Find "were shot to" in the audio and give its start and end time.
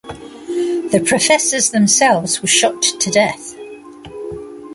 2.41-3.11